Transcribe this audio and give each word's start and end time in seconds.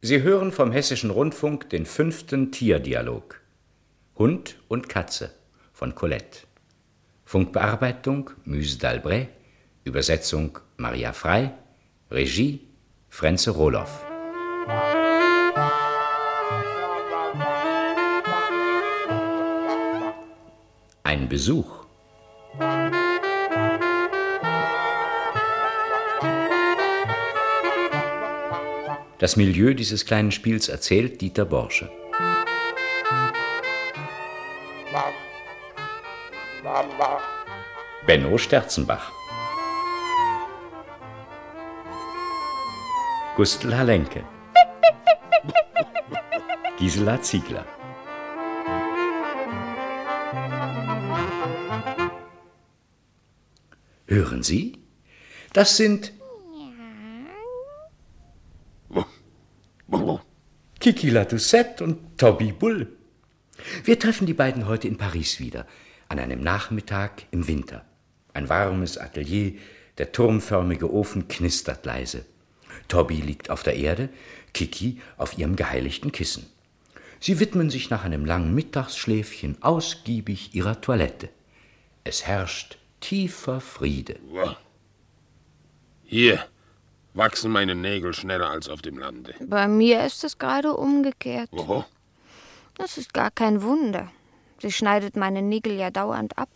Sie 0.00 0.22
hören 0.22 0.52
vom 0.52 0.70
Hessischen 0.70 1.10
Rundfunk 1.10 1.70
den 1.70 1.84
fünften 1.84 2.52
Tierdialog 2.52 3.40
Hund 4.16 4.56
und 4.68 4.88
Katze 4.88 5.34
von 5.72 5.96
Colette. 5.96 6.46
Funkbearbeitung 7.24 8.30
Muse 8.44 8.78
d'Albret, 8.78 9.26
Übersetzung 9.82 10.60
Maria 10.76 11.12
Frei, 11.12 11.52
Regie 12.12 12.60
Frenze 13.08 13.50
Roloff. 13.50 14.06
Ein 21.02 21.28
Besuch. 21.28 21.77
Das 29.18 29.36
Milieu 29.36 29.74
dieses 29.74 30.06
kleinen 30.06 30.30
Spiels 30.30 30.68
erzählt 30.68 31.20
Dieter 31.20 31.44
Borsche. 31.44 31.90
Benno 38.06 38.38
Sterzenbach. 38.38 39.10
Gustl 43.34 43.74
Halenke. 43.76 44.24
Gisela 46.78 47.20
Ziegler. 47.20 47.66
Hören 54.06 54.44
Sie? 54.44 54.78
Das 55.52 55.76
sind 55.76 56.12
Kiki 60.88 61.10
Latoussette 61.10 61.84
und 61.84 62.16
Toby 62.16 62.50
Bull. 62.50 62.86
Wir 63.84 63.98
treffen 63.98 64.26
die 64.26 64.32
beiden 64.32 64.66
heute 64.66 64.88
in 64.88 64.96
Paris 64.96 65.38
wieder, 65.38 65.66
an 66.08 66.18
einem 66.18 66.40
Nachmittag 66.40 67.24
im 67.30 67.46
Winter. 67.46 67.84
Ein 68.32 68.48
warmes 68.48 68.96
Atelier, 68.96 69.52
der 69.98 70.12
turmförmige 70.12 70.90
Ofen 70.90 71.28
knistert 71.28 71.84
leise. 71.84 72.24
Toby 72.88 73.16
liegt 73.16 73.50
auf 73.50 73.62
der 73.62 73.76
Erde, 73.76 74.08
Kiki 74.54 75.02
auf 75.18 75.36
ihrem 75.36 75.56
geheiligten 75.56 76.10
Kissen. 76.10 76.46
Sie 77.20 77.38
widmen 77.38 77.68
sich 77.68 77.90
nach 77.90 78.04
einem 78.04 78.24
langen 78.24 78.54
Mittagsschläfchen 78.54 79.62
ausgiebig 79.62 80.54
ihrer 80.54 80.80
Toilette. 80.80 81.28
Es 82.02 82.26
herrscht 82.26 82.78
tiefer 83.00 83.60
Friede. 83.60 84.16
Hier 86.04 86.46
wachsen 87.18 87.50
meine 87.50 87.74
Nägel 87.74 88.14
schneller 88.14 88.48
als 88.48 88.68
auf 88.68 88.80
dem 88.80 88.96
Lande. 88.96 89.34
Bei 89.40 89.68
mir 89.68 90.06
ist 90.06 90.24
es 90.24 90.38
gerade 90.38 90.74
umgekehrt. 90.74 91.52
Oho. 91.52 91.84
Das 92.76 92.96
ist 92.96 93.12
gar 93.12 93.30
kein 93.30 93.62
Wunder. 93.62 94.10
Sie 94.60 94.72
schneidet 94.72 95.16
meine 95.16 95.42
Nägel 95.42 95.72
ja 95.72 95.90
dauernd 95.90 96.38
ab, 96.38 96.48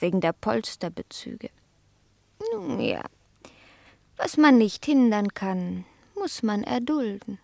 wegen 0.00 0.20
der 0.20 0.32
Polsterbezüge. 0.32 1.50
Nun 2.52 2.80
ja, 2.80 3.02
was 4.16 4.36
man 4.36 4.56
nicht 4.58 4.86
hindern 4.86 5.34
kann, 5.34 5.84
muss 6.14 6.42
man 6.42 6.62
erdulden. 6.62 7.38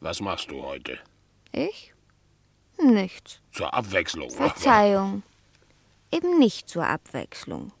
Was 0.00 0.20
machst 0.20 0.50
du 0.50 0.62
heute? 0.62 0.98
Ich? 1.52 1.92
Nichts. 2.78 3.40
Zur 3.52 3.74
Abwechslung. 3.74 4.30
Verzeihung. 4.30 5.22
Eben 6.12 6.38
nicht 6.38 6.68
zur 6.68 6.86
Abwechslung. 6.86 7.72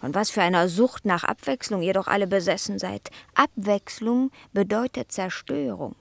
Von 0.00 0.14
was 0.14 0.30
für 0.30 0.42
einer 0.42 0.68
Sucht 0.68 1.04
nach 1.04 1.24
Abwechslung 1.24 1.82
ihr 1.82 1.92
doch 1.92 2.06
alle 2.06 2.26
besessen 2.26 2.78
seid. 2.78 3.10
Abwechslung 3.34 4.30
bedeutet 4.52 5.12
Zerstörung. 5.12 5.94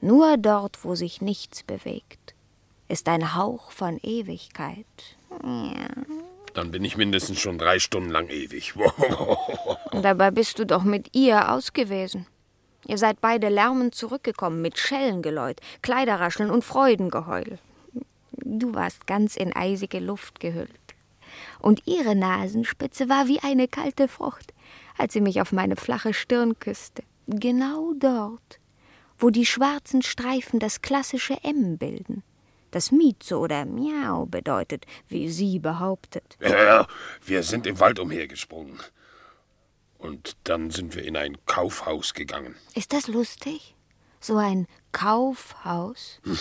Nur 0.00 0.36
dort, 0.38 0.84
wo 0.84 0.94
sich 0.94 1.20
nichts 1.20 1.62
bewegt, 1.62 2.34
ist 2.88 3.08
ein 3.08 3.34
Hauch 3.34 3.70
von 3.70 3.98
Ewigkeit. 4.02 4.86
Ja. 5.42 5.88
Dann 6.54 6.70
bin 6.70 6.84
ich 6.84 6.96
mindestens 6.96 7.38
schon 7.38 7.58
drei 7.58 7.78
Stunden 7.78 8.08
lang 8.08 8.28
ewig. 8.28 8.74
Und 9.92 10.02
dabei 10.02 10.30
bist 10.30 10.58
du 10.58 10.64
doch 10.64 10.84
mit 10.84 11.14
ihr 11.14 11.52
ausgewesen. 11.52 12.26
Ihr 12.86 12.96
seid 12.96 13.20
beide 13.20 13.48
lärmend 13.48 13.94
zurückgekommen 13.94 14.62
mit 14.62 14.78
Schellengeläut, 14.78 15.60
Kleiderrascheln 15.82 16.50
und 16.50 16.64
Freudengeheul. 16.64 17.58
Du 18.32 18.74
warst 18.74 19.06
ganz 19.06 19.36
in 19.36 19.54
eisige 19.54 19.98
Luft 19.98 20.40
gehüllt. 20.40 20.70
Und 21.60 21.86
ihre 21.86 22.14
Nasenspitze 22.14 23.08
war 23.08 23.28
wie 23.28 23.40
eine 23.40 23.68
kalte 23.68 24.08
Frucht, 24.08 24.52
als 24.96 25.12
sie 25.12 25.20
mich 25.20 25.40
auf 25.40 25.52
meine 25.52 25.76
flache 25.76 26.14
Stirn 26.14 26.58
küsste. 26.58 27.02
Genau 27.26 27.92
dort, 27.98 28.60
wo 29.18 29.30
die 29.30 29.46
schwarzen 29.46 30.02
Streifen 30.02 30.60
das 30.60 30.82
klassische 30.82 31.42
M 31.42 31.78
bilden. 31.78 32.22
Das 32.70 32.92
Mieze 32.92 33.38
oder 33.38 33.64
Miau 33.64 34.26
bedeutet, 34.26 34.86
wie 35.08 35.30
sie 35.30 35.58
behauptet. 35.58 36.36
Ja, 36.40 36.86
wir 37.24 37.42
sind 37.42 37.66
im 37.66 37.80
Wald 37.80 37.98
umhergesprungen. 37.98 38.78
Und 39.98 40.36
dann 40.44 40.70
sind 40.70 40.94
wir 40.94 41.04
in 41.04 41.16
ein 41.16 41.38
Kaufhaus 41.46 42.12
gegangen. 42.12 42.54
Ist 42.74 42.92
das 42.92 43.08
lustig? 43.08 43.74
So 44.20 44.36
ein 44.36 44.66
Kaufhaus? 44.92 46.20
Hm, 46.24 46.38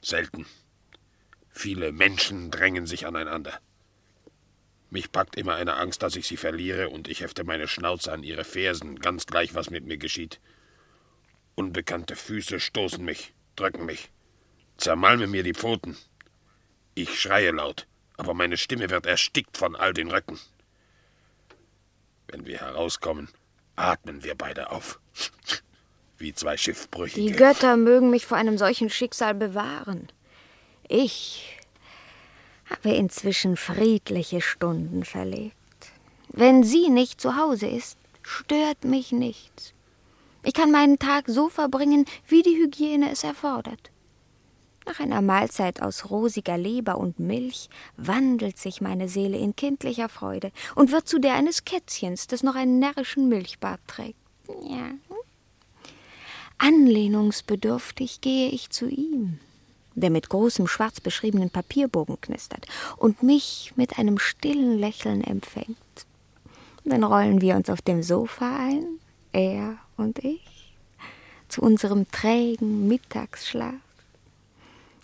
selten. 0.00 0.46
Viele 1.50 1.90
Menschen 1.90 2.50
drängen 2.50 2.86
sich 2.86 3.06
aneinander. 3.06 3.58
Mich 4.90 5.10
packt 5.10 5.36
immer 5.36 5.56
eine 5.56 5.76
Angst, 5.76 6.02
dass 6.02 6.16
ich 6.16 6.26
sie 6.26 6.36
verliere, 6.36 6.88
und 6.88 7.08
ich 7.08 7.20
hefte 7.20 7.44
meine 7.44 7.68
Schnauze 7.68 8.12
an 8.12 8.22
ihre 8.22 8.44
Fersen, 8.44 8.98
ganz 9.00 9.26
gleich, 9.26 9.54
was 9.54 9.70
mit 9.70 9.84
mir 9.84 9.96
geschieht. 9.96 10.40
Unbekannte 11.54 12.14
Füße 12.16 12.60
stoßen 12.60 13.04
mich, 13.04 13.34
drücken 13.56 13.86
mich, 13.86 14.10
zermalmen 14.76 15.30
mir 15.30 15.42
die 15.42 15.54
Pfoten. 15.54 15.96
Ich 16.94 17.20
schreie 17.20 17.50
laut, 17.50 17.86
aber 18.16 18.34
meine 18.34 18.56
Stimme 18.56 18.90
wird 18.90 19.06
erstickt 19.06 19.56
von 19.56 19.74
all 19.74 19.92
den 19.92 20.10
Röcken. 20.10 20.38
Wenn 22.28 22.46
wir 22.46 22.58
herauskommen, 22.58 23.28
atmen 23.74 24.22
wir 24.24 24.34
beide 24.34 24.70
auf. 24.70 25.00
Wie 26.18 26.32
zwei 26.32 26.56
Schiffbrüchige. 26.56 27.20
Die 27.20 27.36
Götter 27.36 27.76
mögen 27.76 28.10
mich 28.10 28.24
vor 28.24 28.38
einem 28.38 28.56
solchen 28.56 28.88
Schicksal 28.88 29.34
bewahren. 29.34 30.08
Ich 30.88 31.55
habe 32.70 32.90
inzwischen 32.90 33.56
friedliche 33.56 34.40
Stunden 34.40 35.04
verlebt. 35.04 35.54
Wenn 36.28 36.64
sie 36.64 36.88
nicht 36.88 37.20
zu 37.20 37.36
Hause 37.36 37.66
ist, 37.66 37.98
stört 38.22 38.84
mich 38.84 39.12
nichts. 39.12 39.72
Ich 40.44 40.54
kann 40.54 40.70
meinen 40.70 40.98
Tag 40.98 41.24
so 41.26 41.48
verbringen, 41.48 42.04
wie 42.28 42.42
die 42.42 42.56
Hygiene 42.56 43.10
es 43.10 43.24
erfordert. 43.24 43.90
Nach 44.86 45.00
einer 45.00 45.20
Mahlzeit 45.20 45.82
aus 45.82 46.10
rosiger 46.10 46.56
Leber 46.56 46.98
und 46.98 47.18
Milch 47.18 47.68
wandelt 47.96 48.56
sich 48.56 48.80
meine 48.80 49.08
Seele 49.08 49.36
in 49.36 49.56
kindlicher 49.56 50.08
Freude 50.08 50.52
und 50.76 50.92
wird 50.92 51.08
zu 51.08 51.18
der 51.18 51.34
eines 51.34 51.64
Kätzchens, 51.64 52.28
das 52.28 52.44
noch 52.44 52.54
einen 52.54 52.78
närrischen 52.78 53.28
Milchbart 53.28 53.80
trägt. 53.88 54.18
Ja. 54.62 54.92
Anlehnungsbedürftig 56.58 58.20
gehe 58.20 58.48
ich 58.48 58.70
zu 58.70 58.88
ihm, 58.88 59.40
der 59.96 60.10
mit 60.10 60.28
großem 60.28 60.68
schwarz 60.68 61.00
beschriebenen 61.00 61.50
Papierbogen 61.50 62.20
knistert 62.20 62.66
und 62.96 63.22
mich 63.22 63.72
mit 63.76 63.98
einem 63.98 64.18
stillen 64.18 64.78
Lächeln 64.78 65.24
empfängt. 65.24 65.76
Dann 66.84 67.02
rollen 67.02 67.40
wir 67.40 67.56
uns 67.56 67.68
auf 67.68 67.82
dem 67.82 68.02
Sofa 68.02 68.56
ein, 68.58 69.00
er 69.32 69.78
und 69.96 70.20
ich, 70.20 70.74
zu 71.48 71.62
unserem 71.62 72.08
trägen 72.10 72.86
Mittagsschlaf. 72.86 73.74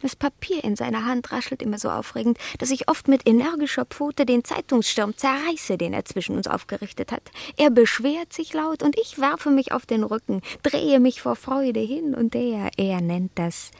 Das 0.02 0.16
Papier 0.16 0.64
in 0.64 0.74
seiner 0.74 1.06
Hand 1.06 1.30
raschelt 1.30 1.62
immer 1.62 1.78
so 1.78 1.88
aufregend, 1.88 2.36
dass 2.58 2.72
ich 2.72 2.88
oft 2.88 3.06
mit 3.06 3.26
energischer 3.26 3.84
Pfote 3.84 4.26
den 4.26 4.42
Zeitungsschirm 4.42 5.16
zerreiße, 5.16 5.78
den 5.78 5.92
er 5.92 6.04
zwischen 6.04 6.36
uns 6.36 6.48
aufgerichtet 6.48 7.12
hat. 7.12 7.22
Er 7.56 7.70
beschwert 7.70 8.32
sich 8.32 8.52
laut 8.52 8.82
und 8.82 8.98
ich 8.98 9.20
werfe 9.20 9.50
mich 9.50 9.70
auf 9.70 9.86
den 9.86 10.02
Rücken, 10.02 10.42
drehe 10.64 10.98
mich 10.98 11.22
vor 11.22 11.36
Freude 11.36 11.78
hin 11.78 12.14
und 12.14 12.34
her. 12.34 12.70
Er 12.76 13.00
nennt 13.00 13.30
das 13.36 13.70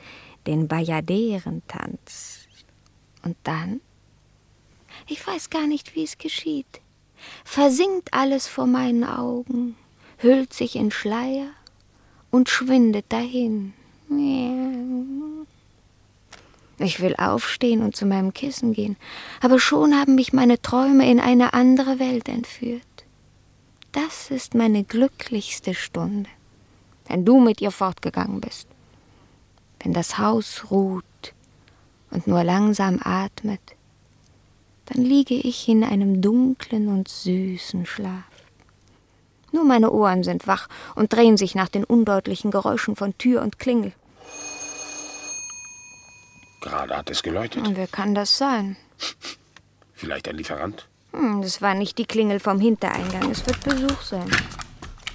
den 0.47 0.69
Bajaderentanz. 0.69 2.47
Und 3.25 3.37
dann? 3.45 3.81
Ich 5.07 5.27
weiß 5.27 5.51
gar 5.51 5.67
nicht, 5.67 5.95
wie 5.95 6.05
es 6.05 6.19
geschieht. 6.19 6.81
Versinkt 7.45 8.13
alles 8.13 8.49
vor 8.49 8.67
meinen 8.67 9.05
Augen, 9.05 9.77
hüllt 10.19 10.53
sich 10.53 10.77
in 10.77 10.91
Schleier 10.91 11.49
und 12.31 12.49
schwindet 12.49 13.07
dahin. 13.11 13.75
Ich 16.79 17.01
will 17.01 17.15
aufstehen 17.17 17.83
und 17.83 17.95
zu 17.95 18.07
meinem 18.07 18.35
Kissen 18.35 18.73
gehen, 18.73 18.97
aber 19.41 19.61
schon 19.61 19.95
haben 19.95 20.17
mich 20.17 20.33
meine 20.33 20.61
Träume 20.61 21.09
in 21.09 21.21
eine 21.21 21.55
andere 21.55 21.99
Welt 21.99 22.29
entführt. 22.29 22.83
Das 23.93 24.31
ist 24.31 24.55
meine 24.55 24.85
glücklichste 24.85 25.75
Stunde, 25.75 26.31
wenn 27.07 27.25
du 27.25 27.41
mit 27.41 27.61
ihr 27.61 27.71
fortgegangen 27.71 28.41
bist, 28.41 28.67
wenn 29.83 29.93
das 29.93 30.19
Haus 30.19 30.71
ruht 30.71 31.05
und 32.11 32.27
nur 32.27 32.45
langsam 32.45 33.01
atmet, 33.03 33.61
dann 34.87 35.03
liege 35.03 35.35
ich 35.35 35.69
in 35.69 35.85
einem 35.85 36.21
dunklen 36.21 36.89
und 36.89 37.09
süßen 37.09 37.87
Schlaf. 37.87 38.25
Nur 39.53 39.65
meine 39.65 39.91
Ohren 39.91 40.25
sind 40.25 40.47
wach 40.47 40.69
und 40.95 41.13
drehen 41.13 41.37
sich 41.37 41.55
nach 41.55 41.69
den 41.69 41.85
undeutlichen 41.85 42.51
Geräuschen 42.51 42.97
von 42.97 43.17
Tür 43.19 43.43
und 43.43 43.59
Klingel. 43.59 43.93
Gerade 46.63 46.97
hat 46.97 47.11
es 47.11 47.23
geläutet. 47.23 47.67
Und 47.67 47.77
wer 47.77 47.89
kann 47.89 48.15
das 48.15 48.39
sein? 48.39 48.77
Vielleicht 49.93 50.29
ein 50.29 50.37
Lieferant? 50.37 50.89
Hm, 51.13 51.43
das 51.43 51.61
war 51.61 51.75
nicht 51.75 51.99
die 51.99 52.07
Klingel 52.07 52.41
vom 52.41 52.61
Hintereingang. 52.61 53.31
Es 53.31 53.45
wird 53.47 53.63
Besuch 53.63 54.01
sein. 54.03 54.31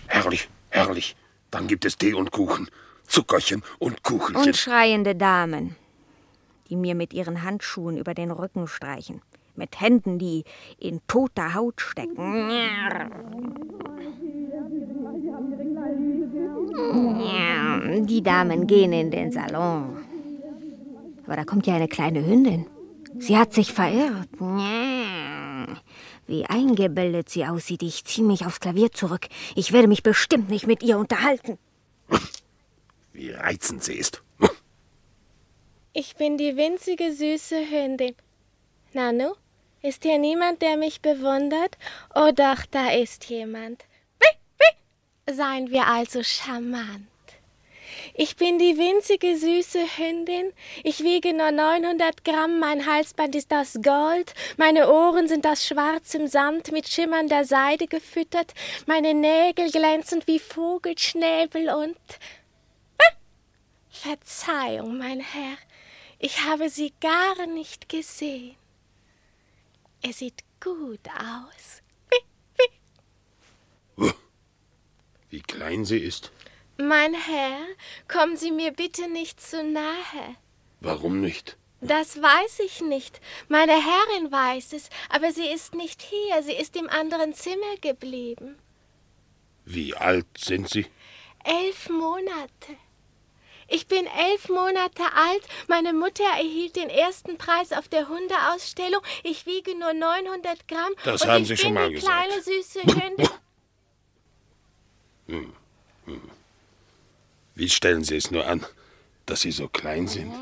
Herrlich, 0.08 0.50
herrlich. 0.70 1.16
Dann 1.50 1.68
gibt 1.68 1.86
es 1.86 1.98
Tee 1.98 2.14
und 2.14 2.32
Kuchen, 2.32 2.70
Zuckerchen 3.08 3.64
und 3.80 4.04
Kuchenchen. 4.04 4.46
Und 4.48 4.56
schreiende 4.56 5.16
Damen, 5.16 5.76
die 6.70 6.76
mir 6.76 6.96
mit 6.96 7.14
ihren 7.14 7.44
Handschuhen 7.44 7.98
über 7.98 8.14
den 8.14 8.32
Rücken 8.32 8.68
streichen. 8.68 9.22
Mit 9.56 9.82
Händen, 9.82 10.20
die 10.20 10.44
in 10.78 11.02
toter 11.08 11.56
Haut 11.56 11.82
stecken. 11.82 12.50
Die 18.06 18.22
Damen 18.22 18.68
gehen 18.68 18.94
in 18.94 19.10
den 19.10 19.32
Salon. 19.32 19.98
Aber 21.26 21.36
da 21.36 21.44
kommt 21.44 21.66
ja 21.66 21.76
eine 21.76 21.88
kleine 21.88 22.26
Hündin. 22.26 22.68
Sie 23.20 23.38
hat 23.38 23.54
sich 23.54 23.74
verirrt. 23.74 24.30
Wie 26.28 26.46
eingebildet 26.46 27.30
sie 27.30 27.46
aussieht. 27.46 27.82
Ich 27.84 28.06
ziehe 28.06 28.28
mich 28.28 28.46
aufs 28.46 28.60
Klavier 28.60 28.92
zurück. 28.92 29.28
Ich 29.56 29.74
werde 29.74 29.88
mich 29.88 30.04
bestimmt 30.04 30.50
nicht 30.50 30.68
mit 30.68 30.84
ihr 30.84 30.98
unterhalten. 30.98 31.58
Wie 33.18 33.32
reizend 33.32 33.84
sie 33.84 33.96
ist. 33.96 34.22
Ich 35.92 36.18
bin 36.18 36.38
die 36.38 36.56
winzige, 36.56 37.12
süße 37.12 37.72
Hündin. 37.72 38.14
Nanu, 38.94 39.34
ist 39.82 40.04
hier 40.04 40.20
niemand, 40.20 40.62
der 40.62 40.78
mich 40.78 41.02
bewundert? 41.02 41.80
Oh 42.14 42.30
doch, 42.32 42.68
da 42.70 42.92
ist 42.92 43.26
jemand. 43.26 43.86
Seien 45.26 45.72
wir 45.72 45.88
also 45.88 46.22
charmant. 46.22 47.08
Ich 48.14 48.36
bin 48.36 48.60
die 48.60 48.78
winzige 48.78 49.36
süße 49.36 49.98
Hündin. 49.98 50.54
Ich 50.84 51.04
wiege 51.04 51.34
nur 51.34 51.50
900 51.50 52.24
Gramm. 52.24 52.60
Mein 52.60 52.86
Halsband 52.86 53.36
ist 53.36 53.52
aus 53.52 53.80
Gold. 53.82 54.36
Meine 54.58 54.92
Ohren 54.92 55.28
sind 55.28 55.48
aus 55.48 55.66
schwarzem 55.66 56.28
Samt 56.28 56.72
mit 56.72 56.88
schimmernder 56.88 57.46
Seide 57.46 57.88
gefüttert. 57.88 58.54
Meine 58.86 59.16
Nägel 59.16 59.72
glänzend 59.72 60.28
wie 60.28 60.38
Vogelschnäbel 60.38 61.70
und. 61.70 61.98
Verzeihung, 63.98 64.98
mein 64.98 65.20
Herr. 65.20 65.58
Ich 66.20 66.44
habe 66.46 66.70
sie 66.70 66.94
gar 67.02 67.46
nicht 67.48 67.90
gesehen. 67.90 68.56
Er 70.02 70.14
sieht 70.14 70.44
gut 70.60 71.08
aus. 71.10 71.82
Wie 75.30 75.42
klein 75.42 75.84
sie 75.84 76.00
ist. 76.00 76.32
Mein 76.78 77.14
Herr, 77.14 77.60
kommen 78.08 78.38
Sie 78.38 78.52
mir 78.52 78.72
bitte 78.72 79.10
nicht 79.10 79.42
zu 79.42 79.62
nahe. 79.64 80.36
Warum 80.80 81.20
nicht? 81.22 81.58
Das 81.82 82.22
weiß 82.22 82.60
ich 82.60 82.82
nicht. 82.82 83.20
Meine 83.50 83.74
Herrin 83.74 84.32
weiß 84.32 84.74
es, 84.74 84.90
aber 85.10 85.32
sie 85.32 85.48
ist 85.48 85.74
nicht 85.76 86.02
hier. 86.02 86.44
Sie 86.44 86.54
ist 86.54 86.76
im 86.76 86.90
anderen 86.90 87.34
Zimmer 87.34 87.76
geblieben. 87.82 88.58
Wie 89.66 89.96
alt 89.96 90.26
sind 90.38 90.70
Sie? 90.70 90.86
Elf 91.44 91.90
Monate. 91.90 92.78
Ich 93.68 93.88
bin 93.88 94.06
elf 94.08 94.50
Monate 94.50 95.04
alt. 95.14 95.44
Meine 95.68 95.94
Mutter 95.94 96.24
erhielt 96.24 96.76
den 96.76 96.90
ersten 96.90 97.38
Preis 97.38 97.72
auf 97.74 97.88
der 97.88 98.08
Hundeausstellung. 98.08 99.02
Ich 99.24 99.46
wiege 99.46 99.78
nur 99.78 99.94
900 99.94 100.68
Gramm. 100.68 100.94
Das 101.04 101.22
und 101.24 101.30
haben 101.30 101.42
ich 101.44 101.48
Sie 101.50 101.54
bin 101.56 101.64
schon 101.64 101.74
mal 101.74 101.90
die 101.90 101.96
gesagt. 101.96 102.14
kleine 102.14 102.42
süße 102.42 102.82
Hündin. 102.84 103.30
Wie 107.56 107.70
stellen 107.70 108.04
Sie 108.04 108.16
es 108.16 108.32
nur 108.32 108.46
an, 108.48 108.66
dass 109.26 109.42
Sie 109.42 109.52
so 109.52 109.68
klein 109.68 110.08
sind? 110.08 110.34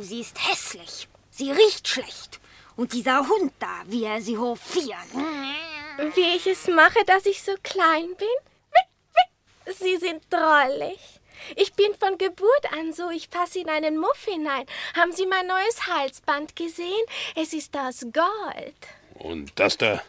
Sie 0.00 0.20
ist 0.20 0.38
hässlich. 0.48 1.08
Sie 1.30 1.50
riecht 1.50 1.86
schlecht. 1.88 2.40
Und 2.76 2.92
dieser 2.94 3.28
Hund 3.28 3.52
da, 3.58 3.82
wie 3.86 4.04
er 4.04 4.22
sie 4.22 4.38
hofiert. 4.38 4.96
Wie 6.14 6.36
ich 6.36 6.46
es 6.46 6.66
mache, 6.68 7.04
dass 7.04 7.26
ich 7.26 7.42
so 7.42 7.52
klein 7.62 8.08
bin? 8.16 9.74
Sie 9.74 9.96
sind 9.98 10.22
drollig. 10.30 11.19
Ich 11.56 11.72
bin 11.74 11.94
von 11.94 12.18
Geburt 12.18 12.72
an 12.72 12.92
so, 12.92 13.10
ich 13.10 13.30
passe 13.30 13.60
in 13.60 13.68
einen 13.68 13.98
Muff 13.98 14.24
hinein. 14.24 14.66
Haben 14.94 15.12
Sie 15.12 15.26
mein 15.26 15.46
neues 15.46 15.86
Halsband 15.86 16.56
gesehen? 16.56 17.04
Es 17.36 17.52
ist 17.52 17.76
aus 17.76 18.06
Gold. 18.12 18.76
Und 19.14 19.58
das 19.58 19.76
da, 19.76 20.02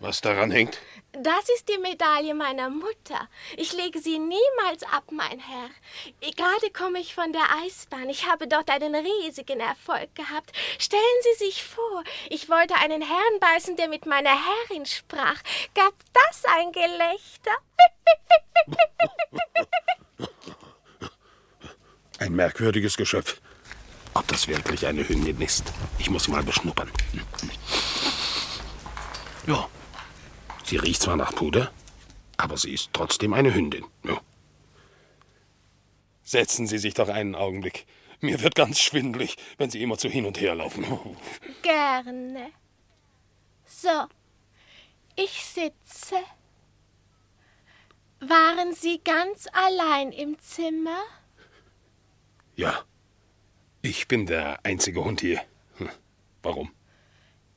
was 0.00 0.20
daran 0.20 0.50
hängt? 0.50 0.78
Das 1.12 1.48
ist 1.48 1.68
die 1.68 1.78
Medaille 1.78 2.34
meiner 2.34 2.68
Mutter. 2.68 3.28
Ich 3.56 3.72
lege 3.72 3.98
sie 3.98 4.18
niemals 4.18 4.82
ab, 4.92 5.04
mein 5.10 5.40
Herr. 5.40 5.70
Gerade 6.20 6.70
komme 6.72 7.00
ich 7.00 7.14
von 7.14 7.32
der 7.32 7.42
Eisbahn. 7.64 8.10
Ich 8.10 8.30
habe 8.30 8.46
dort 8.46 8.70
einen 8.70 8.94
riesigen 8.94 9.58
Erfolg 9.58 10.14
gehabt. 10.14 10.52
Stellen 10.78 11.02
Sie 11.22 11.46
sich 11.46 11.64
vor, 11.64 12.04
ich 12.28 12.48
wollte 12.48 12.76
einen 12.76 13.02
Herrn 13.02 13.40
beißen, 13.40 13.76
der 13.76 13.88
mit 13.88 14.06
meiner 14.06 14.30
Herrin 14.30 14.86
sprach. 14.86 15.42
Gab 15.74 15.94
das 16.12 16.44
ein 16.56 16.72
Gelächter? 16.72 17.56
Ein 22.18 22.34
merkwürdiges 22.34 22.96
Geschöpf. 22.96 23.40
Ob 24.14 24.26
das 24.26 24.48
wirklich 24.48 24.86
eine 24.86 25.08
Hündin 25.08 25.40
ist? 25.40 25.72
Ich 25.98 26.10
muss 26.10 26.28
mal 26.28 26.42
beschnuppern. 26.42 26.90
Ja. 29.46 29.68
Sie 30.64 30.76
riecht 30.76 31.02
zwar 31.02 31.16
nach 31.16 31.34
Puder, 31.34 31.70
aber 32.36 32.56
sie 32.56 32.72
ist 32.74 32.90
trotzdem 32.92 33.32
eine 33.32 33.54
Hündin. 33.54 33.84
Ja. 34.02 34.20
Setzen 36.22 36.66
Sie 36.66 36.78
sich 36.78 36.94
doch 36.94 37.08
einen 37.08 37.34
Augenblick. 37.34 37.86
Mir 38.20 38.42
wird 38.42 38.54
ganz 38.54 38.80
schwindlig, 38.80 39.36
wenn 39.56 39.70
Sie 39.70 39.80
immer 39.80 39.96
zu 39.96 40.08
hin 40.08 40.26
und 40.26 40.40
her 40.40 40.54
laufen. 40.56 40.84
Gerne. 41.62 42.50
So, 43.64 44.06
ich 45.14 45.44
sitze. 45.44 46.16
Waren 48.20 48.74
Sie 48.74 49.00
ganz 49.04 49.46
allein 49.52 50.10
im 50.10 50.38
Zimmer? 50.40 50.98
Ja, 52.58 52.84
ich 53.82 54.08
bin 54.08 54.26
der 54.26 54.58
einzige 54.64 55.04
Hund 55.04 55.20
hier. 55.20 55.40
Hm. 55.76 55.90
Warum? 56.42 56.74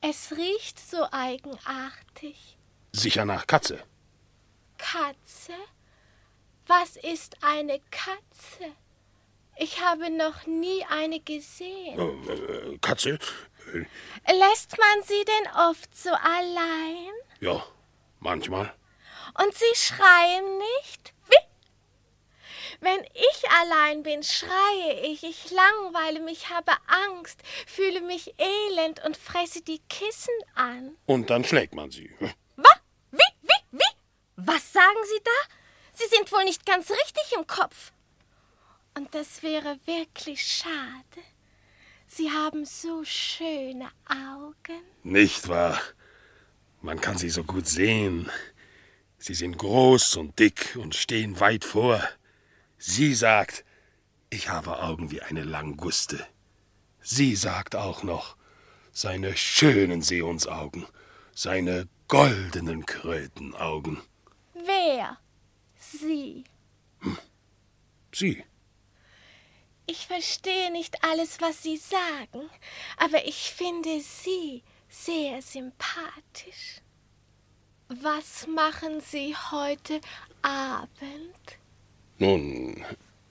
Es 0.00 0.30
riecht 0.30 0.78
so 0.78 1.04
eigenartig. 1.10 2.56
Sicher 2.92 3.24
nach 3.24 3.48
Katze. 3.48 3.82
Katze? 4.78 5.54
Was 6.68 6.94
ist 6.96 7.42
eine 7.42 7.80
Katze? 7.90 8.76
Ich 9.56 9.80
habe 9.80 10.08
noch 10.08 10.46
nie 10.46 10.84
eine 10.88 11.18
gesehen. 11.18 11.98
Äh, 11.98 12.78
Katze? 12.78 13.18
Lässt 14.28 14.78
man 14.78 15.02
sie 15.04 15.24
denn 15.24 15.52
oft 15.68 15.96
so 15.96 16.10
allein? 16.10 17.12
Ja, 17.40 17.66
manchmal. 18.20 18.72
Und 19.34 19.52
sie 19.52 19.74
schreien 19.74 20.58
nicht? 20.58 21.12
Wenn 22.82 23.04
ich 23.14 23.50
allein 23.60 24.02
bin, 24.02 24.24
schreie 24.24 25.06
ich, 25.06 25.22
ich 25.22 25.52
langweile 25.52 26.18
mich, 26.18 26.50
habe 26.50 26.72
Angst, 26.88 27.38
fühle 27.64 28.00
mich 28.00 28.34
elend 28.38 29.04
und 29.04 29.16
fresse 29.16 29.62
die 29.62 29.78
Kissen 29.88 30.34
an. 30.56 30.96
Und 31.06 31.30
dann 31.30 31.44
schlägt 31.44 31.76
man 31.76 31.92
sie. 31.92 32.10
Was? 32.56 32.80
Wie? 33.12 33.18
Wie? 33.42 33.78
Wie? 33.78 33.92
Was 34.34 34.72
sagen 34.72 34.98
Sie 35.04 35.22
da? 35.22 35.54
Sie 35.92 36.08
sind 36.08 36.32
wohl 36.32 36.42
nicht 36.42 36.66
ganz 36.66 36.90
richtig 36.90 37.32
im 37.36 37.46
Kopf. 37.46 37.92
Und 38.96 39.14
das 39.14 39.44
wäre 39.44 39.78
wirklich 39.84 40.44
schade. 40.44 41.22
Sie 42.08 42.32
haben 42.32 42.64
so 42.64 43.04
schöne 43.04 43.90
Augen. 44.08 44.82
Nicht 45.04 45.46
wahr? 45.46 45.80
Man 46.80 47.00
kann 47.00 47.16
sie 47.16 47.30
so 47.30 47.44
gut 47.44 47.68
sehen. 47.68 48.28
Sie 49.18 49.34
sind 49.34 49.56
groß 49.56 50.16
und 50.16 50.36
dick 50.40 50.76
und 50.76 50.96
stehen 50.96 51.38
weit 51.38 51.64
vor. 51.64 52.02
Sie 52.84 53.14
sagt, 53.14 53.64
ich 54.28 54.48
habe 54.48 54.82
Augen 54.82 55.12
wie 55.12 55.22
eine 55.22 55.44
Languste. 55.44 56.26
Sie 57.00 57.36
sagt 57.36 57.76
auch 57.76 58.02
noch, 58.02 58.36
seine 58.90 59.36
schönen 59.36 60.02
Seehundsaugen, 60.02 60.84
seine 61.32 61.88
goldenen 62.08 62.84
Krötenaugen. 62.84 64.02
Wer? 64.54 65.16
Sie. 65.78 66.42
Sie. 68.12 68.44
Ich 69.86 70.08
verstehe 70.08 70.72
nicht 70.72 71.04
alles, 71.04 71.40
was 71.40 71.62
Sie 71.62 71.76
sagen, 71.76 72.50
aber 72.96 73.24
ich 73.26 73.52
finde 73.52 74.00
Sie 74.00 74.64
sehr 74.88 75.40
sympathisch. 75.40 76.80
Was 77.86 78.48
machen 78.48 79.00
Sie 79.00 79.36
heute 79.52 80.00
Abend? 80.42 81.61
Nun, 82.22 82.84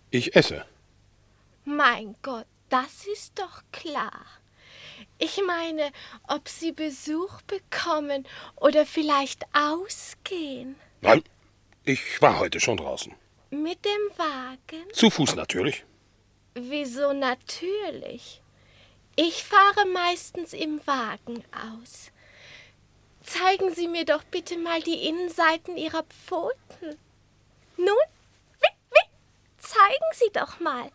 ich 0.10 0.36
esse. 0.36 0.66
Mein 1.64 2.14
Gott, 2.22 2.46
das 2.68 3.08
ist 3.08 3.40
doch 3.40 3.62
klar. 3.72 4.26
Ich 5.18 5.40
meine, 5.48 5.94
ob 6.28 6.50
Sie 6.50 6.74
Besuch 6.74 7.42
bekommen 7.44 8.28
oder 8.58 8.86
vielleicht 8.86 9.46
ausgehen. 9.54 10.76
Nein, 11.00 11.24
ich 11.86 12.22
war 12.22 12.40
heute 12.40 12.60
schon 12.60 12.76
draußen. 12.76 13.16
Mit 13.50 13.80
dem 13.86 14.18
Wagen? 14.18 14.84
Zu 14.92 15.10
Fuß 15.10 15.36
natürlich. 15.36 15.86
Wieso 16.54 17.14
natürlich? 17.14 18.42
Ich 19.16 19.46
fahre 19.46 19.86
meistens 19.86 20.52
im 20.52 20.86
Wagen 20.86 21.46
aus. 21.74 22.12
Zeigen 23.24 23.74
Sie 23.74 23.88
mir 23.88 24.04
doch 24.04 24.26
bitte 24.26 24.58
mal 24.58 24.82
die 24.82 25.08
Innenseiten 25.08 25.78
Ihrer 25.78 26.04
Pfoten. 26.04 26.98
Nun, 27.78 27.96
zeigen 29.72 30.12
Sie 30.14 30.32
doch 30.34 30.60
mal. 30.60 30.92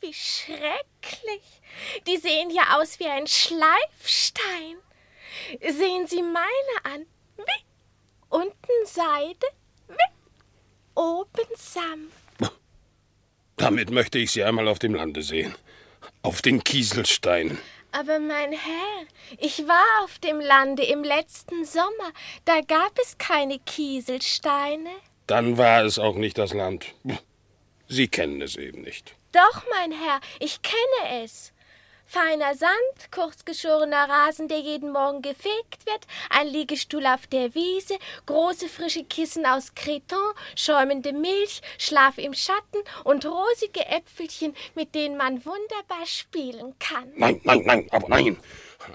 Wie, 0.00 0.12
schrecklich. 0.12 1.62
Die 2.06 2.18
sehen 2.18 2.50
ja 2.50 2.78
aus 2.78 3.00
wie 3.00 3.06
ein 3.06 3.26
Schleifstein. 3.26 4.76
Sehen 5.60 6.06
Sie 6.06 6.22
meine 6.22 6.76
an. 6.84 7.06
Unten 8.28 8.86
Seide, 8.86 9.46
oben 10.94 11.48
Samt. 11.56 12.12
Damit 13.56 13.90
möchte 13.90 14.18
ich 14.18 14.32
Sie 14.32 14.44
einmal 14.44 14.68
auf 14.68 14.78
dem 14.78 14.94
Lande 14.94 15.22
sehen. 15.22 15.54
Auf 16.22 16.42
den 16.42 16.62
Kieselsteinen. 16.62 17.58
Aber 17.92 18.18
mein 18.18 18.52
Herr, 18.52 19.06
ich 19.38 19.66
war 19.68 20.04
auf 20.04 20.18
dem 20.18 20.40
Lande 20.40 20.82
im 20.82 21.04
letzten 21.04 21.64
Sommer. 21.64 22.12
Da 22.44 22.60
gab 22.60 22.98
es 22.98 23.16
keine 23.18 23.60
Kieselsteine. 23.60 24.90
Dann 25.26 25.56
war 25.56 25.84
es 25.84 25.98
auch 25.98 26.16
nicht 26.16 26.38
das 26.38 26.52
Land. 26.52 26.94
Sie 27.88 28.08
kennen 28.08 28.42
es 28.42 28.56
eben 28.56 28.82
nicht. 28.82 29.14
Doch, 29.32 29.62
mein 29.70 29.92
Herr, 29.92 30.20
ich 30.38 30.60
kenne 30.62 31.24
es. 31.24 31.52
Feiner 32.06 32.54
Sand, 32.54 33.10
kurzgeschorener 33.10 34.08
Rasen, 34.08 34.46
der 34.46 34.60
jeden 34.60 34.92
Morgen 34.92 35.22
gefegt 35.22 35.86
wird, 35.86 36.06
ein 36.30 36.46
Liegestuhl 36.46 37.06
auf 37.06 37.26
der 37.26 37.54
Wiese, 37.54 37.98
große 38.26 38.68
frische 38.68 39.04
Kissen 39.04 39.46
aus 39.46 39.74
Creton, 39.74 40.18
schäumende 40.54 41.12
Milch, 41.12 41.62
Schlaf 41.78 42.18
im 42.18 42.34
Schatten 42.34 42.78
und 43.04 43.24
rosige 43.24 43.86
Äpfelchen, 43.86 44.54
mit 44.74 44.94
denen 44.94 45.16
man 45.16 45.44
wunderbar 45.44 46.04
spielen 46.04 46.74
kann. 46.78 47.10
Nein, 47.16 47.40
nein, 47.44 47.62
nein, 47.64 47.88
aber 47.90 48.08
nein. 48.08 48.36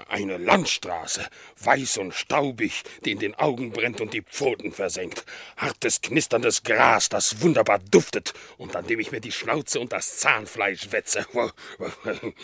Eine 0.08 0.38
Landstraße, 0.38 1.28
weiß 1.58 1.98
und 1.98 2.14
staubig, 2.14 2.82
die 3.04 3.12
in 3.12 3.18
den 3.18 3.34
Augen 3.34 3.72
brennt 3.72 4.00
und 4.00 4.12
die 4.12 4.22
Pfoten 4.22 4.72
versenkt. 4.72 5.24
Hartes, 5.56 6.00
knisterndes 6.00 6.62
Gras, 6.62 7.08
das 7.08 7.40
wunderbar 7.42 7.78
duftet 7.78 8.34
und 8.58 8.76
an 8.76 8.86
dem 8.86 9.00
ich 9.00 9.12
mir 9.12 9.20
die 9.20 9.32
Schnauze 9.32 9.80
und 9.80 9.92
das 9.92 10.18
Zahnfleisch 10.18 10.92
wetze. 10.92 11.26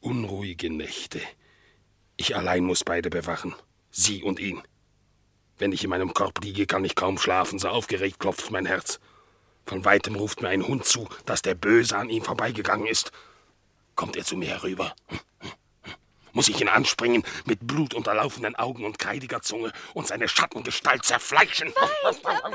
Unruhige 0.00 0.70
Nächte. 0.70 1.20
Ich 2.16 2.36
allein 2.36 2.64
muss 2.64 2.84
beide 2.84 3.10
bewachen. 3.10 3.54
Sie 3.90 4.22
und 4.22 4.40
ihn. 4.40 4.62
Wenn 5.58 5.72
ich 5.72 5.84
in 5.84 5.90
meinem 5.90 6.14
Korb 6.14 6.42
liege, 6.42 6.66
kann 6.66 6.84
ich 6.84 6.94
kaum 6.94 7.18
schlafen, 7.18 7.58
so 7.58 7.68
aufgeregt 7.68 8.18
klopft 8.18 8.50
mein 8.50 8.66
Herz. 8.66 9.00
Von 9.64 9.84
weitem 9.84 10.16
ruft 10.16 10.42
mir 10.42 10.48
ein 10.48 10.66
Hund 10.66 10.84
zu, 10.84 11.08
dass 11.24 11.42
der 11.42 11.54
Böse 11.54 11.96
an 11.96 12.10
ihm 12.10 12.24
vorbeigegangen 12.24 12.86
ist. 12.86 13.12
Kommt 13.94 14.16
er 14.16 14.24
zu 14.24 14.36
mir 14.36 14.48
herüber? 14.48 14.94
Muss 16.32 16.48
ich 16.48 16.60
ihn 16.60 16.68
anspringen, 16.68 17.24
mit 17.44 17.66
blutunterlaufenden 17.66 18.56
Augen 18.56 18.84
und 18.84 18.98
kreidiger 18.98 19.42
Zunge 19.42 19.72
und 19.94 20.06
seine 20.06 20.28
Schattengestalt 20.28 21.04
zerfleischen. 21.04 21.68
Weiter, 21.68 22.22
weiter! 22.24 22.52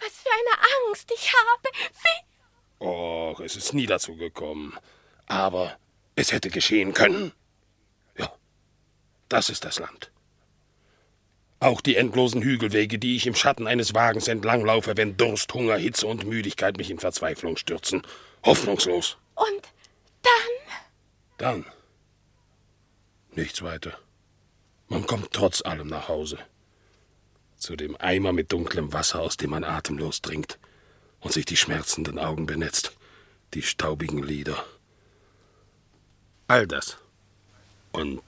Was 0.00 0.16
für 0.18 0.30
eine 0.30 0.88
Angst 0.88 1.10
ich 1.14 1.32
habe! 1.32 1.68
Wie? 2.02 2.84
Och, 2.84 3.40
es 3.40 3.56
ist 3.56 3.74
nie 3.74 3.86
dazu 3.86 4.16
gekommen. 4.16 4.76
Aber 5.26 5.76
es 6.16 6.32
hätte 6.32 6.50
geschehen 6.50 6.92
können. 6.94 7.32
Ja, 8.16 8.32
das 9.28 9.50
ist 9.50 9.64
das 9.64 9.78
Land. 9.78 10.10
Auch 11.60 11.82
die 11.82 11.96
endlosen 11.96 12.42
Hügelwege, 12.42 12.98
die 12.98 13.16
ich 13.16 13.26
im 13.26 13.34
Schatten 13.34 13.66
eines 13.66 13.94
Wagens 13.94 14.28
entlanglaufe, 14.28 14.96
wenn 14.96 15.18
Durst, 15.18 15.52
Hunger, 15.52 15.76
Hitze 15.76 16.06
und 16.06 16.24
Müdigkeit 16.24 16.78
mich 16.78 16.90
in 16.90 16.98
Verzweiflung 16.98 17.58
stürzen. 17.58 18.02
Hoffnungslos. 18.42 19.18
Und 19.34 19.68
dann? 20.22 20.72
Dann 21.36 21.66
Nichts 23.32 23.62
weiter. 23.62 23.98
Man 24.88 25.06
kommt 25.06 25.30
trotz 25.32 25.62
allem 25.62 25.88
nach 25.88 26.08
Hause. 26.08 26.38
Zu 27.56 27.76
dem 27.76 27.96
Eimer 28.00 28.32
mit 28.32 28.52
dunklem 28.52 28.92
Wasser, 28.92 29.20
aus 29.20 29.36
dem 29.36 29.50
man 29.50 29.64
atemlos 29.64 30.20
trinkt 30.22 30.58
und 31.20 31.32
sich 31.32 31.44
die 31.44 31.56
schmerzenden 31.56 32.18
Augen 32.18 32.46
benetzt, 32.46 32.92
die 33.54 33.62
staubigen 33.62 34.22
Lider. 34.22 34.64
All 36.48 36.66
das. 36.66 36.98
Und 37.92 38.22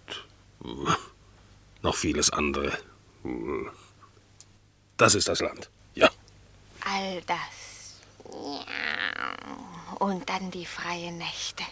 noch 1.83 1.97
vieles 1.97 2.31
andere. 2.31 2.79
Das 4.97 5.15
ist 5.15 5.29
das 5.29 5.41
Land. 5.41 5.71
Ja. 5.95 6.11
All 6.85 7.23
das. 7.23 8.01
Und 9.99 10.29
dann 10.29 10.51
die 10.51 10.67
freien 10.67 11.19
Nächte. 11.19 11.65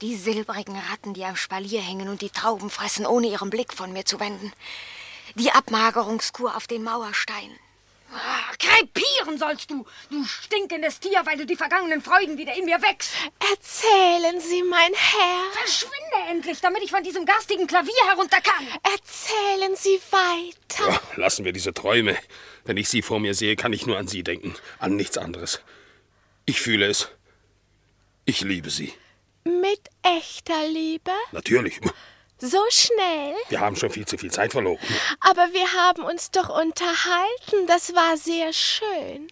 Die 0.00 0.16
silbrigen 0.16 0.78
Ratten, 0.90 1.12
die 1.14 1.24
am 1.24 1.34
Spalier 1.34 1.80
hängen 1.80 2.08
und 2.08 2.22
die 2.22 2.30
Trauben 2.30 2.70
fressen, 2.70 3.06
ohne 3.06 3.26
ihren 3.26 3.50
Blick 3.50 3.72
von 3.72 3.92
mir 3.92 4.04
zu 4.04 4.20
wenden. 4.20 4.52
Die 5.34 5.50
Abmagerungskur 5.50 6.56
auf 6.56 6.66
den 6.66 6.84
Mauersteinen. 6.84 7.58
Ah, 8.10 8.54
krepieren 8.58 9.38
sollst 9.38 9.70
du, 9.70 9.84
du 10.08 10.24
stinkendes 10.24 10.98
Tier, 10.98 11.20
weil 11.24 11.36
du 11.36 11.44
die 11.44 11.56
vergangenen 11.56 12.00
Freuden 12.00 12.38
wieder 12.38 12.56
in 12.56 12.64
mir 12.64 12.80
wächst. 12.80 13.12
Erzählen 13.50 14.40
Sie, 14.40 14.62
mein 14.62 14.92
Herr. 14.94 15.52
Verschwinde 15.52 16.30
endlich, 16.30 16.60
damit 16.60 16.82
ich 16.82 16.90
von 16.90 17.02
diesem 17.02 17.26
garstigen 17.26 17.66
Klavier 17.66 17.92
herunter 18.06 18.40
kann. 18.40 18.66
Erzählen 18.94 19.76
Sie 19.76 20.00
weiter. 20.10 20.90
Ja, 20.90 21.00
lassen 21.16 21.44
wir 21.44 21.52
diese 21.52 21.74
Träume. 21.74 22.16
Wenn 22.64 22.78
ich 22.78 22.88
Sie 22.88 23.02
vor 23.02 23.20
mir 23.20 23.34
sehe, 23.34 23.56
kann 23.56 23.74
ich 23.74 23.84
nur 23.84 23.98
an 23.98 24.08
Sie 24.08 24.22
denken, 24.22 24.54
an 24.78 24.96
nichts 24.96 25.18
anderes. 25.18 25.60
Ich 26.46 26.60
fühle 26.60 26.86
es. 26.86 27.08
Ich 28.24 28.40
liebe 28.40 28.70
Sie. 28.70 28.94
Mit 29.48 29.80
echter 30.02 30.68
Liebe? 30.68 31.10
Natürlich. 31.32 31.80
So 32.38 32.58
schnell? 32.68 33.34
Wir 33.48 33.60
haben 33.60 33.76
schon 33.76 33.90
viel 33.90 34.04
zu 34.04 34.18
viel 34.18 34.30
Zeit 34.30 34.52
verloren. 34.52 34.78
Aber 35.20 35.48
wir 35.52 35.72
haben 35.72 36.04
uns 36.04 36.30
doch 36.30 36.50
unterhalten. 36.50 37.66
Das 37.66 37.94
war 37.94 38.18
sehr 38.18 38.52
schön. 38.52 39.28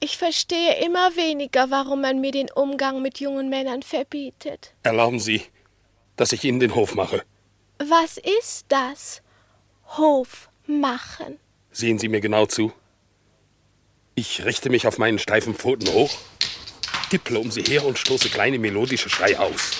Ich 0.00 0.16
verstehe 0.16 0.82
immer 0.84 1.14
weniger, 1.16 1.70
warum 1.70 2.00
man 2.00 2.20
mir 2.20 2.32
den 2.32 2.50
Umgang 2.50 3.02
mit 3.02 3.20
jungen 3.20 3.50
Männern 3.50 3.82
verbietet. 3.82 4.74
Erlauben 4.82 5.20
Sie, 5.20 5.42
dass 6.16 6.32
ich 6.32 6.42
Ihnen 6.42 6.58
den 6.58 6.74
Hof 6.74 6.94
mache. 6.94 7.24
Was 7.78 8.16
ist 8.16 8.64
das? 8.68 9.20
Hof 9.98 10.48
machen. 10.66 11.38
Sehen 11.70 11.98
Sie 11.98 12.08
mir 12.08 12.20
genau 12.20 12.46
zu. 12.46 12.72
Ich 14.14 14.46
richte 14.46 14.70
mich 14.70 14.86
auf 14.86 14.96
meinen 14.96 15.18
steifen 15.18 15.54
Pfoten 15.54 15.92
hoch 15.92 16.10
tipple 17.10 17.38
um 17.38 17.50
sie 17.50 17.62
her 17.62 17.84
und 17.84 17.98
stoße 17.98 18.28
kleine 18.28 18.58
melodische 18.58 19.08
Schrei 19.08 19.38
aus. 19.38 19.72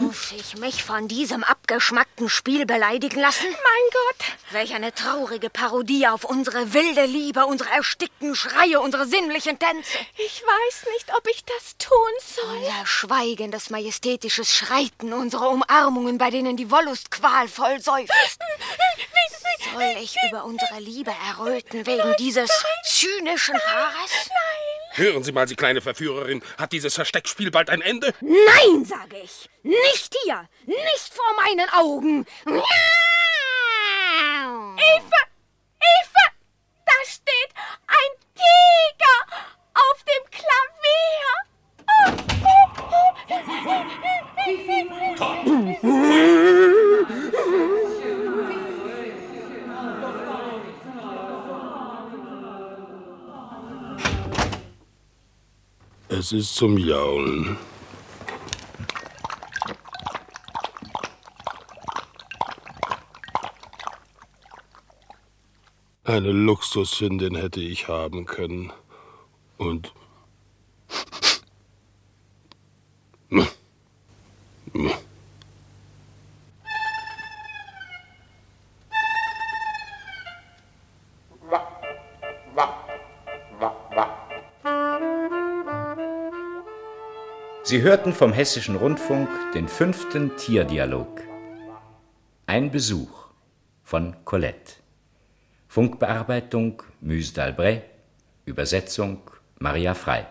Muss 0.00 0.32
ich 0.32 0.56
mich 0.58 0.82
von 0.82 1.08
diesem 1.08 1.44
abgeschmackten 1.44 2.28
Spiel 2.28 2.66
beleidigen 2.66 3.20
lassen? 3.20 3.46
Mein 3.46 3.90
Gott! 3.92 4.26
Welch 4.50 4.74
eine 4.74 4.92
traurige 4.92 5.48
Parodie 5.48 6.06
auf 6.08 6.24
unsere 6.24 6.72
wilde 6.72 7.04
Liebe, 7.04 7.46
unsere 7.46 7.70
erstickten 7.70 8.34
Schreie, 8.34 8.80
unsere 8.80 9.06
sinnlichen 9.06 9.58
Tänze. 9.58 9.98
Ich 10.16 10.42
weiß 10.42 10.86
nicht, 10.92 11.14
ob 11.16 11.26
ich 11.28 11.44
das 11.44 11.76
tun 11.78 11.96
soll. 12.24 12.56
Unser 12.56 12.86
schweigendes, 12.86 13.70
majestätisches 13.70 14.54
Schreiten, 14.54 15.12
unsere 15.12 15.48
Umarmungen, 15.48 16.18
bei 16.18 16.30
denen 16.30 16.56
die 16.56 16.70
Wollust 16.70 17.10
qualvoll 17.10 17.80
seufzt. 17.80 18.38
Soll 19.72 19.96
ich 20.02 20.16
über 20.28 20.44
unsere 20.44 20.80
Liebe 20.80 21.12
erröten 21.28 21.86
wegen 21.86 22.14
dieses 22.18 22.50
zynischen 22.84 23.54
Paares? 23.54 24.30
Hören 24.92 25.22
Sie 25.22 25.32
mal, 25.32 25.46
Sie 25.46 25.56
kleine 25.56 25.80
Verführerin, 25.80 26.42
hat 26.58 26.72
dieses 26.72 26.94
Versteckspiel 26.94 27.50
bald 27.50 27.70
ein 27.70 27.80
Ende? 27.80 28.12
Nein, 28.20 28.84
sage 28.84 29.16
ich. 29.22 29.48
Nicht 29.62 30.14
hier. 30.24 30.48
Nicht 30.66 31.14
vor 31.14 31.34
meinen 31.36 31.68
Augen. 31.70 32.26
Eva! 32.46 33.09
Es 56.12 56.32
ist 56.32 56.56
zum 56.56 56.76
Jaulen. 56.76 57.56
Eine 66.02 66.32
Luxushündin 66.32 67.36
hätte 67.36 67.60
ich 67.60 67.86
haben 67.86 68.26
können. 68.26 68.72
Und. 69.56 69.92
Sie 87.70 87.82
hörten 87.82 88.12
vom 88.12 88.32
Hessischen 88.32 88.74
Rundfunk 88.74 89.28
den 89.54 89.68
fünften 89.68 90.36
Tierdialog. 90.36 91.20
Ein 92.44 92.72
Besuch 92.72 93.28
von 93.84 94.16
Colette. 94.24 94.72
Funkbearbeitung 95.68 96.82
Muse 97.00 97.32
d'Albret. 97.32 97.82
Übersetzung 98.44 99.20
Maria 99.60 99.94
Frei. 99.94 100.26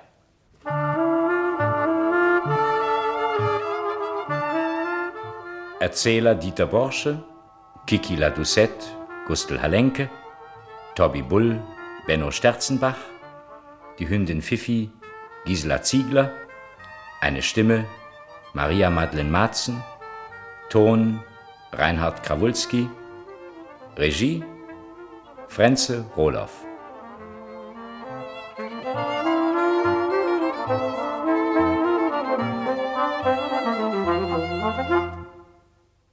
Erzähler 5.79 6.35
Dieter 6.35 6.67
Borsche, 6.67 7.23
Kiki 7.87 8.17
Ladoucette, 8.17 8.85
Gustl 9.27 9.61
Halenke, 9.61 10.09
Tobi 10.93 11.21
Bull, 11.21 11.61
Benno 12.05 12.31
Sterzenbach, 12.31 12.99
die 13.97 14.09
Hündin 14.09 14.41
Fifi, 14.41 14.91
Gisela 15.45 15.81
Ziegler, 15.81 16.33
eine 17.21 17.41
Stimme 17.41 17.85
Maria 18.53 18.89
Madeleine 18.89 19.29
Matzen, 19.29 19.83
Ton 20.69 21.21
Reinhard 21.71 22.23
Krawulski, 22.23 22.89
Regie 23.97 24.43
Frenze 25.47 26.05
Roloff. 26.15 26.68